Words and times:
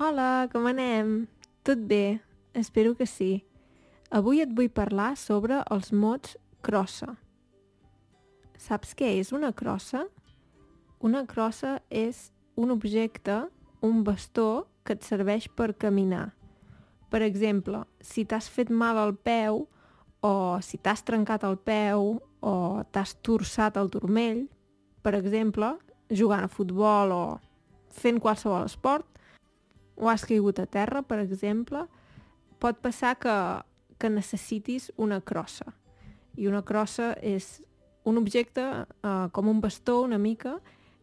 Hola, 0.00 0.46
com 0.52 0.62
anem? 0.70 1.26
Tot 1.66 1.80
bé? 1.90 2.20
Espero 2.54 2.92
que 2.94 3.02
sí. 3.02 3.42
Avui 4.14 4.38
et 4.38 4.52
vull 4.54 4.68
parlar 4.70 5.16
sobre 5.18 5.56
els 5.74 5.88
mots 5.90 6.36
crossa. 6.62 7.16
Saps 8.54 8.94
què 8.94 9.08
és 9.18 9.32
una 9.34 9.50
crossa? 9.50 10.04
Una 11.02 11.24
crossa 11.26 11.80
és 11.90 12.28
un 12.54 12.70
objecte, 12.70 13.40
un 13.82 14.04
bastó, 14.06 14.68
que 14.86 14.94
et 14.94 15.02
serveix 15.02 15.50
per 15.50 15.72
caminar. 15.74 16.28
Per 17.10 17.24
exemple, 17.26 17.82
si 17.98 18.22
t'has 18.22 18.46
fet 18.46 18.70
mal 18.70 19.02
al 19.02 19.16
peu, 19.18 19.64
o 20.22 20.34
si 20.62 20.78
t'has 20.78 21.02
trencat 21.02 21.42
el 21.42 21.58
peu, 21.58 22.20
o 22.38 22.56
t'has 22.94 23.18
torçat 23.18 23.82
el 23.82 23.90
turmell, 23.90 24.46
per 25.02 25.18
exemple, 25.18 25.74
jugant 26.06 26.46
a 26.46 26.54
futbol 26.54 27.18
o 27.18 27.22
fent 27.90 28.22
qualsevol 28.22 28.70
esport, 28.70 29.17
o 29.98 30.08
has 30.08 30.24
caigut 30.24 30.60
a 30.62 30.66
terra, 30.66 31.02
per 31.02 31.18
exemple, 31.20 31.84
pot 32.62 32.78
passar 32.82 33.16
que, 33.18 33.34
que 33.98 34.10
necessitis 34.10 34.92
una 34.96 35.20
crossa. 35.20 35.74
I 36.38 36.46
una 36.46 36.62
crossa 36.62 37.12
és 37.18 37.58
un 38.06 38.18
objecte 38.20 38.62
eh, 38.62 39.26
com 39.34 39.50
un 39.50 39.60
bastó 39.60 40.00
una 40.06 40.18
mica 40.18 40.58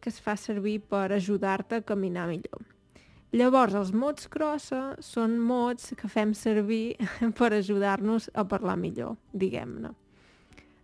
que 0.00 0.10
es 0.10 0.18
fa 0.20 0.34
servir 0.36 0.80
per 0.90 1.10
ajudar-te 1.12 1.80
a 1.80 1.86
caminar 1.86 2.26
millor. 2.28 2.66
Llavors, 3.30 3.76
els 3.78 3.92
mots 3.94 4.26
crossa 4.26 4.96
són 4.98 5.36
mots 5.38 5.92
que 5.96 6.10
fem 6.10 6.32
servir 6.34 6.96
per 7.38 7.52
ajudar-nos 7.54 8.30
a 8.34 8.44
parlar 8.48 8.74
millor, 8.80 9.14
diguem-ne. 9.30 9.94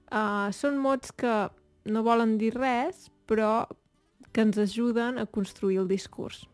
Uh, 0.07 0.53
són 0.55 0.79
mots 0.79 1.11
que 1.11 1.49
no 1.91 2.05
volen 2.07 2.37
dir 2.39 2.53
res, 2.55 3.09
però 3.27 3.67
que 4.31 4.45
ens 4.47 4.61
ajuden 4.63 5.19
a 5.19 5.27
construir 5.27 5.81
el 5.83 5.89
discurs. 5.91 6.45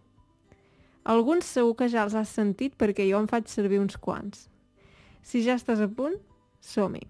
Alguns 1.03 1.49
segur 1.51 1.75
que 1.79 1.89
ja 1.91 2.05
els 2.07 2.15
has 2.15 2.31
sentit 2.31 2.77
perquè 2.79 3.09
jo 3.09 3.19
en 3.19 3.27
faig 3.31 3.51
servir 3.51 3.81
uns 3.83 3.99
quants. 3.99 4.47
Si 5.23 5.43
ja 5.43 5.59
estàs 5.59 5.83
a 5.83 5.91
punt, 5.91 6.15
som-hi! 6.63 7.03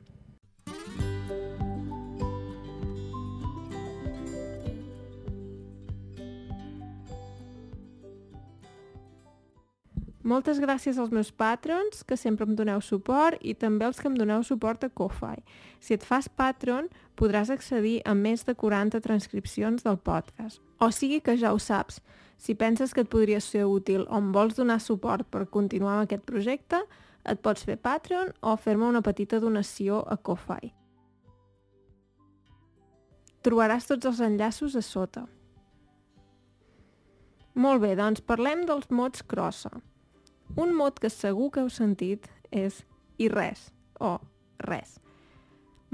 Moltes 10.22 10.60
gràcies 10.62 10.96
als 11.02 11.10
meus 11.10 11.32
patrons, 11.34 12.04
que 12.06 12.16
sempre 12.16 12.46
em 12.46 12.54
doneu 12.54 12.80
suport, 12.80 13.40
i 13.42 13.56
també 13.58 13.84
als 13.84 13.98
que 13.98 14.06
em 14.08 14.14
doneu 14.14 14.44
suport 14.46 14.84
a 14.86 14.88
Ko-Fi. 14.88 15.42
Si 15.82 15.96
et 15.98 16.06
fas 16.06 16.28
patron, 16.30 16.86
podràs 17.18 17.50
accedir 17.50 17.98
a 18.06 18.14
més 18.14 18.46
de 18.46 18.54
40 18.54 19.02
transcripcions 19.02 19.82
del 19.82 19.98
podcast. 19.98 20.62
O 20.78 20.92
sigui 20.94 21.18
que 21.20 21.34
ja 21.36 21.50
ho 21.52 21.58
saps. 21.58 21.98
Si 22.42 22.56
penses 22.58 22.90
que 22.90 23.04
et 23.04 23.10
podria 23.10 23.38
ser 23.38 23.68
útil 23.70 24.02
o 24.08 24.18
em 24.18 24.32
vols 24.34 24.56
donar 24.58 24.80
suport 24.82 25.28
per 25.30 25.44
continuar 25.46 25.92
amb 25.94 26.08
aquest 26.08 26.24
projecte, 26.26 26.80
et 27.22 27.38
pots 27.38 27.62
fer 27.62 27.76
Patreon 27.78 28.32
o 28.42 28.56
fer-me 28.58 28.88
una 28.88 29.02
petita 29.06 29.38
donació 29.38 30.00
a 30.10 30.16
Ko-Fi. 30.18 30.72
Trobaràs 33.46 33.86
tots 33.86 34.10
els 34.10 34.24
enllaços 34.26 34.74
a 34.74 34.82
sota. 34.82 35.22
Molt 37.54 37.84
bé, 37.86 37.94
doncs 37.94 38.26
parlem 38.26 38.66
dels 38.66 38.90
mots 38.90 39.22
crossa. 39.22 39.70
Un 40.58 40.74
mot 40.74 40.98
que 40.98 41.14
segur 41.14 41.52
que 41.54 41.62
heu 41.62 41.70
sentit 41.70 42.26
és 42.50 42.82
i 43.22 43.30
res, 43.30 43.68
o 44.02 44.16
res. 44.66 44.98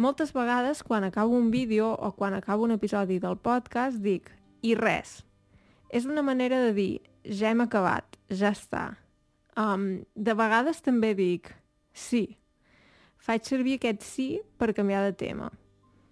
Moltes 0.00 0.32
vegades, 0.32 0.80
quan 0.80 1.04
acabo 1.04 1.36
un 1.36 1.50
vídeo 1.50 1.92
o 1.92 2.12
quan 2.16 2.32
acabo 2.32 2.64
un 2.64 2.72
episodi 2.72 3.18
del 3.20 3.36
podcast, 3.36 4.00
dic 4.00 4.32
i 4.62 4.76
res. 4.78 5.27
És 5.88 6.06
una 6.06 6.22
manera 6.22 6.60
de 6.66 6.72
dir 6.76 6.92
ja 7.24 7.52
hem 7.52 7.62
acabat, 7.64 8.18
ja 8.28 8.52
està. 8.52 8.84
Um, 9.58 10.04
de 10.14 10.34
vegades 10.38 10.82
també 10.84 11.14
dic 11.18 11.50
sí. 11.92 12.38
Faig 13.18 13.48
servir 13.48 13.78
aquest 13.78 14.04
sí 14.06 14.28
per 14.58 14.74
canviar 14.76 15.02
de 15.06 15.16
tema. 15.16 15.50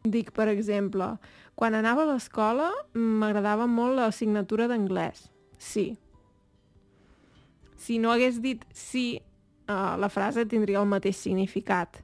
Dic, 0.06 0.32
per 0.34 0.48
exemple, 0.52 1.16
quan 1.58 1.74
anava 1.74 2.04
a 2.04 2.10
l'escola 2.12 2.70
m'agradava 2.94 3.66
molt 3.70 3.98
l'assignatura 3.98 4.66
d'anglès. 4.70 5.28
Sí, 5.58 5.94
si 7.76 7.98
no 7.98 8.10
hagués 8.10 8.40
dit 8.42 8.64
sí, 8.74 9.20
uh, 9.68 9.94
la 10.00 10.08
frase 10.10 10.46
tindria 10.48 10.80
el 10.80 10.88
mateix 10.90 11.20
significat. 11.20 12.00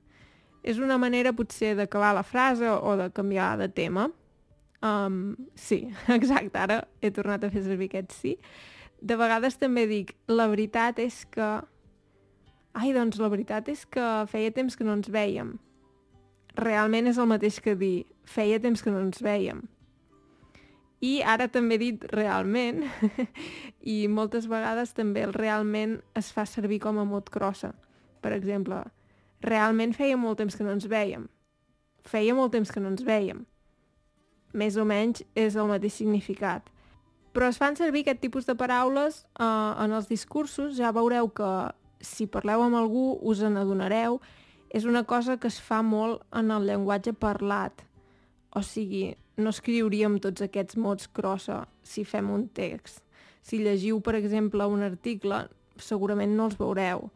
És 0.62 0.78
una 0.78 0.99
manera 1.00 1.33
potser 1.34 1.72
d'acabar 1.75 2.12
la 2.15 2.22
frase 2.22 2.69
o 2.71 2.94
de 3.00 3.09
canviar 3.10 3.56
de 3.59 3.66
tema. 3.69 4.06
Um, 4.82 5.37
sí, 5.54 5.93
exacte, 6.09 6.59
ara 6.59 6.82
he 7.00 7.12
tornat 7.15 7.44
a 7.44 7.50
fer 7.53 7.62
servir 7.62 7.91
aquest 7.91 8.16
sí. 8.19 8.37
De 9.03 9.15
vegades 9.19 9.59
també 9.59 9.87
dic, 9.91 10.16
la 10.31 10.48
veritat 10.50 10.98
és 11.03 11.22
que... 11.31 11.50
Ai, 12.72 12.91
doncs 12.97 13.21
la 13.21 13.28
veritat 13.28 13.69
és 13.69 13.84
que 13.84 14.06
feia 14.32 14.50
temps 14.54 14.78
que 14.78 14.87
no 14.87 14.97
ens 14.97 15.10
veiem. 15.12 15.59
Realment 16.56 17.10
és 17.10 17.19
el 17.21 17.28
mateix 17.28 17.60
que 17.60 17.76
dir, 17.76 18.06
feia 18.25 18.59
temps 18.62 18.82
que 18.82 18.91
no 18.91 19.03
ens 19.04 19.21
veiem. 19.22 19.62
I 21.03 21.16
ara 21.26 21.48
també 21.50 21.76
he 21.76 21.82
dit 21.82 22.04
realment, 22.15 22.84
i 23.94 24.06
moltes 24.09 24.47
vegades 24.50 24.94
també 24.94 25.25
el 25.26 25.34
realment 25.34 25.98
es 26.19 26.31
fa 26.34 26.47
servir 26.47 26.78
com 26.82 27.00
a 27.03 27.06
mot 27.06 27.31
crossa. 27.34 27.72
Per 28.22 28.31
exemple, 28.34 28.81
realment 29.42 29.94
feia 29.98 30.16
molt 30.16 30.38
temps 30.38 30.56
que 30.56 30.66
no 30.66 30.75
ens 30.75 30.87
veiem. 30.91 31.26
Feia 32.06 32.34
molt 32.38 32.54
temps 32.54 32.71
que 32.71 32.82
no 32.82 32.94
ens 32.94 33.03
veiem. 33.06 33.42
Més 34.53 34.77
o 34.77 34.85
menys 34.85 35.23
és 35.39 35.57
el 35.57 35.71
mateix 35.71 35.97
significat. 36.01 36.69
Però 37.33 37.49
es 37.49 37.57
fan 37.57 37.79
servir 37.79 38.03
aquest 38.05 38.21
tipus 38.21 38.49
de 38.49 38.57
paraules 38.59 39.23
eh, 39.41 39.45
en 39.45 39.95
els 39.97 40.09
discursos. 40.11 40.77
Ja 40.77 40.93
veureu 40.93 41.31
que 41.33 41.53
si 42.05 42.27
parleu 42.29 42.65
amb 42.65 42.77
algú 42.77 43.17
us 43.23 43.41
en 43.41 43.57
adonareu. 43.57 44.21
És 44.73 44.85
una 44.89 45.05
cosa 45.05 45.39
que 45.41 45.49
es 45.49 45.61
fa 45.61 45.83
molt 45.85 46.23
en 46.37 46.51
el 46.53 46.69
llenguatge 46.69 47.13
parlat. 47.13 47.85
O 48.53 48.61
sigui, 48.65 49.15
no 49.37 49.53
escriuríem 49.53 50.19
tots 50.21 50.45
aquests 50.45 50.77
mots 50.77 51.09
crossa 51.09 51.63
si 51.83 52.05
fem 52.05 52.29
un 52.33 52.47
text. 52.53 53.01
Si 53.43 53.59
llegiu, 53.59 54.01
per 54.05 54.15
exemple, 54.19 54.67
un 54.69 54.84
article, 54.84 55.47
segurament 55.81 56.37
no 56.37 56.51
els 56.51 56.59
veureu. 56.61 57.09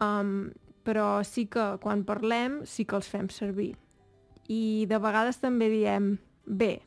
Um, 0.00 0.50
però 0.86 1.20
sí 1.26 1.48
que 1.50 1.74
quan 1.82 2.06
parlem 2.08 2.62
sí 2.64 2.86
que 2.88 2.96
els 2.96 3.10
fem 3.10 3.28
servir. 3.28 3.74
I 4.48 4.86
de 4.88 4.98
vegades 5.02 5.42
també 5.42 5.68
diem 5.68 6.14
bé. 6.48 6.80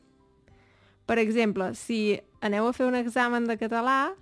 Per 1.06 1.18
exemple, 1.22 1.72
si 1.78 2.18
aneu 2.42 2.68
a 2.68 2.74
fer 2.76 2.86
un 2.86 2.98
examen 2.98 3.46
de 3.48 3.58
català 3.58 4.12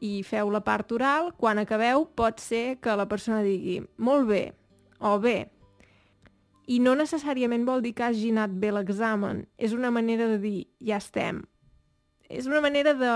i 0.00 0.22
feu 0.26 0.50
la 0.50 0.64
part 0.64 0.90
oral, 0.92 1.32
quan 1.38 1.58
acabeu 1.58 2.06
pot 2.16 2.40
ser 2.42 2.78
que 2.82 2.96
la 2.96 3.08
persona 3.10 3.42
digui 3.42 3.80
molt 3.98 4.28
bé 4.30 4.44
o 5.00 5.18
bé 5.18 5.38
i 6.66 6.78
no 6.80 6.94
necessàriament 6.96 7.64
vol 7.68 7.82
dir 7.84 7.92
que 7.96 8.06
hagi 8.06 8.30
anat 8.32 8.54
bé 8.60 8.70
l'examen. 8.72 9.44
És 9.58 9.74
una 9.76 9.90
manera 9.92 10.28
de 10.30 10.38
dir, 10.40 10.66
ja 10.80 11.00
estem. 11.02 11.42
És 12.28 12.48
una 12.48 12.62
manera 12.64 12.94
de... 12.96 13.12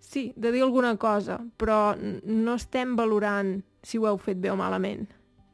Sí, 0.00 0.30
de 0.36 0.50
dir 0.50 0.62
alguna 0.64 0.96
cosa, 0.98 1.38
però 1.58 1.94
no 1.98 2.54
estem 2.56 2.96
valorant 2.98 3.60
si 3.82 3.98
ho 3.98 4.06
heu 4.08 4.18
fet 4.18 4.40
bé 4.42 4.50
o 4.50 4.56
malament. 4.58 5.04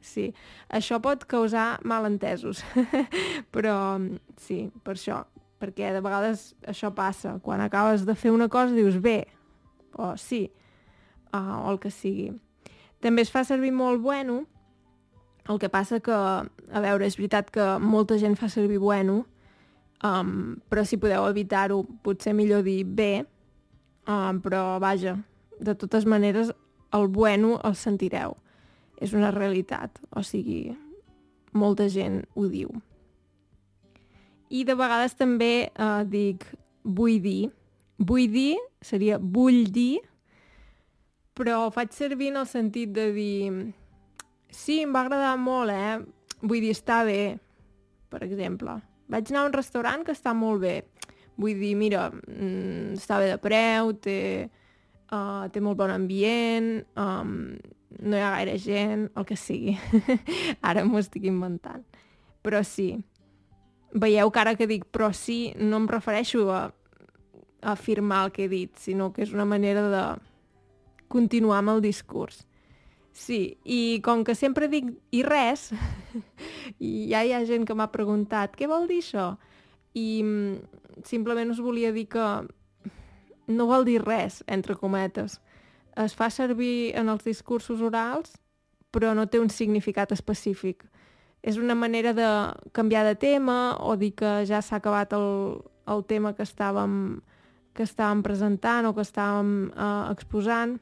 Sí, 0.07 0.29
això 0.71 1.01
pot 1.03 1.25
causar 1.27 1.81
malentesos, 1.87 2.63
però 3.53 3.75
sí, 4.39 4.67
per 4.85 4.95
això, 4.95 5.21
perquè 5.59 5.91
de 5.95 6.03
vegades 6.05 6.53
això 6.67 6.93
passa. 6.95 7.37
Quan 7.43 7.63
acabes 7.65 8.05
de 8.07 8.15
fer 8.15 8.31
una 8.31 8.47
cosa 8.47 8.75
dius 8.77 9.01
bé, 9.03 9.25
o 9.97 10.13
sí, 10.21 10.45
o 11.35 11.71
el 11.71 11.81
que 11.83 11.91
sigui. 11.91 12.31
També 13.03 13.25
es 13.25 13.33
fa 13.33 13.43
servir 13.45 13.73
molt 13.75 14.01
bueno 14.01 14.45
el 15.47 15.59
que 15.59 15.69
passa 15.69 15.99
que, 16.03 16.13
a 16.13 16.81
veure, 16.83 17.07
és 17.07 17.15
veritat 17.17 17.51
que 17.53 17.65
molta 17.79 18.17
gent 18.19 18.35
fa 18.39 18.49
servir 18.51 18.79
bueno, 18.83 19.21
um, 20.03 20.57
però 20.67 20.83
si 20.83 20.99
podeu 20.99 21.27
evitar-ho, 21.29 21.81
potser 22.03 22.33
millor 22.35 22.65
dir 22.65 22.81
bé, 22.83 23.11
um, 24.07 24.41
però 24.43 24.79
vaja, 24.83 25.15
de 25.59 25.75
totes 25.75 26.05
maneres, 26.05 26.51
el 26.93 27.07
bueno 27.07 27.57
el 27.63 27.75
sentireu. 27.75 28.35
És 28.97 29.13
una 29.13 29.31
realitat, 29.31 29.99
o 30.15 30.23
sigui, 30.25 30.71
molta 31.53 31.87
gent 31.89 32.23
ho 32.35 32.47
diu. 32.49 32.71
I 34.49 34.63
de 34.65 34.75
vegades 34.79 35.17
també 35.19 35.69
uh, 35.75 36.03
dic 36.07 36.45
vull 36.83 37.19
dir. 37.21 37.49
Vull 37.97 38.29
dir 38.31 38.55
seria 38.81 39.17
vull 39.17 39.65
dir, 39.73 39.99
però 41.37 41.67
faig 41.73 41.91
servir 41.93 42.31
en 42.31 42.41
el 42.43 42.47
sentit 42.49 42.93
de 42.93 43.11
dir 43.13 43.73
Sí, 44.57 44.79
em 44.81 44.93
va 44.95 45.03
agradar 45.03 45.35
molt, 45.37 45.73
eh? 45.73 45.97
Vull 46.39 46.63
dir, 46.63 46.71
està 46.71 47.01
bé, 47.05 47.35
per 48.09 48.21
exemple. 48.23 48.77
Vaig 49.11 49.27
anar 49.29 49.41
a 49.43 49.49
un 49.49 49.55
restaurant 49.55 50.05
que 50.07 50.15
està 50.15 50.31
molt 50.33 50.63
bé. 50.63 50.75
Vull 51.37 51.59
dir, 51.59 51.73
mira, 51.77 52.07
mm, 52.09 52.95
està 52.95 53.19
bé 53.19 53.27
de 53.33 53.37
preu, 53.43 53.91
té, 54.01 54.49
uh, 55.11 55.49
té 55.51 55.61
molt 55.61 55.77
bon 55.77 55.91
ambient, 55.91 56.71
um, 56.95 57.57
no 57.99 58.17
hi 58.17 58.21
ha 58.21 58.33
gaire 58.35 58.57
gent, 58.61 59.07
el 59.15 59.25
que 59.25 59.37
sigui. 59.39 59.77
ara 60.69 60.85
m'ho 60.85 61.01
estic 61.01 61.27
inventant. 61.29 61.85
Però 62.45 62.61
sí, 62.63 62.93
veieu 63.91 64.31
que 64.31 64.41
ara 64.41 64.55
que 64.55 64.67
dic 64.69 64.85
però 64.93 65.11
sí, 65.15 65.53
no 65.57 65.81
em 65.81 65.87
refereixo 65.89 66.47
a, 66.53 66.67
a 67.61 67.71
afirmar 67.73 68.25
el 68.25 68.33
que 68.35 68.45
he 68.45 68.51
dit, 68.51 68.75
sinó 68.77 69.11
que 69.13 69.25
és 69.25 69.33
una 69.33 69.47
manera 69.47 69.87
de 69.91 70.03
continuar 71.07 71.61
amb 71.61 71.77
el 71.77 71.81
discurs. 71.81 72.43
Sí, 73.17 73.57
i 73.65 73.97
com 74.05 74.21
que 74.23 74.35
sempre 74.37 74.67
dic 74.69 74.91
i 75.15 75.23
res, 75.25 75.71
i 76.77 77.09
ja 77.09 77.23
hi 77.25 77.33
ha 77.33 77.45
gent 77.49 77.65
que 77.65 77.75
m'ha 77.75 77.89
preguntat 77.89 78.53
què 78.55 78.69
vol 78.69 78.85
dir 78.89 79.01
això? 79.01 79.31
I 79.97 80.21
mm, 80.21 81.01
simplement 81.07 81.49
us 81.49 81.63
volia 81.63 81.89
dir 81.95 82.05
que 82.13 82.27
no 83.47 83.65
vol 83.65 83.87
dir 83.87 84.03
res, 84.03 84.43
entre 84.45 84.75
cometes. 84.77 85.39
Es 85.97 86.13
fa 86.17 86.29
servir 86.29 86.93
en 86.95 87.09
els 87.09 87.25
discursos 87.25 87.81
orals, 87.81 88.35
però 88.91 89.13
no 89.17 89.27
té 89.27 89.41
un 89.41 89.49
significat 89.49 90.11
específic. 90.13 90.85
És 91.41 91.57
una 91.57 91.75
manera 91.75 92.13
de 92.13 92.27
canviar 92.73 93.05
de 93.05 93.15
tema 93.15 93.77
o 93.79 93.95
dir 93.97 94.13
que 94.17 94.43
ja 94.45 94.61
s'ha 94.61 94.77
acabat 94.77 95.13
el, 95.13 95.57
el 95.87 96.03
tema 96.05 96.33
que 96.37 96.45
estàvem, 96.45 97.21
que 97.73 97.85
estàvem 97.85 98.23
presentant 98.25 98.89
o 98.89 98.93
que 98.97 99.05
estàvem 99.05 99.71
eh, 99.73 100.11
exposant 100.11 100.77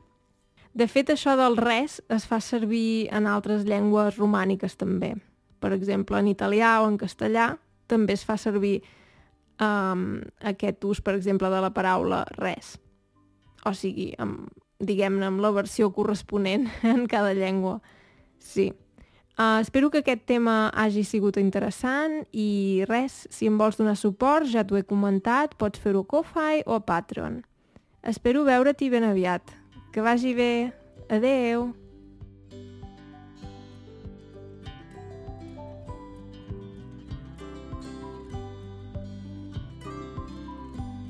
de 0.75 0.89
fet, 0.91 1.07
això 1.13 1.38
del 1.39 1.56
res 1.56 2.01
es 2.12 2.25
fa 2.27 2.41
servir 2.44 3.07
en 3.15 3.29
altres 3.31 3.63
llengües 3.63 4.17
romàniques 4.19 4.75
també. 4.75 5.13
Per 5.63 5.71
exemple, 5.71 6.19
en 6.19 6.27
italià 6.27 6.81
o 6.83 6.89
en 6.89 6.97
castellà 7.00 7.53
també 7.88 8.17
es 8.17 8.25
fa 8.27 8.35
servir 8.35 8.81
um, 9.63 10.19
aquest 10.44 10.83
ús, 10.83 11.00
per 11.00 11.15
exemple, 11.15 11.47
de 11.53 11.62
la 11.63 11.71
paraula 11.71 12.25
res. 12.35 12.73
O 13.63 13.71
sigui, 13.71 14.09
amb, 14.19 14.50
diguem-ne, 14.80 15.30
amb 15.30 15.44
la 15.44 15.51
versió 15.56 15.92
corresponent 15.94 16.68
en 16.95 17.06
cada 17.12 17.33
llengua. 17.33 17.81
Sí. 18.39 18.74
Uh, 19.36 19.60
espero 19.60 19.89
que 19.92 20.00
aquest 20.00 20.24
tema 20.31 20.69
hagi 20.72 21.04
sigut 21.04 21.36
interessant 21.42 22.22
i 22.31 22.86
res, 22.88 23.25
si 23.30 23.50
em 23.51 23.57
vols 23.60 23.75
donar 23.75 23.98
suport, 24.00 24.48
ja 24.48 24.63
t'ho 24.63 24.80
he 24.80 24.86
comentat, 24.88 25.57
pots 25.60 25.81
fer-ho 25.83 26.06
a 26.06 26.12
Ko-Fi 26.13 26.63
o 26.66 26.80
a 26.80 26.83
Patreon. 26.88 27.42
Espero 28.06 28.45
veure-t'hi 28.48 28.92
ben 28.94 29.04
aviat. 29.04 29.51
Que 29.92 30.04
vagi 30.06 30.36
bé. 30.38 30.54
Adeu! 31.10 31.74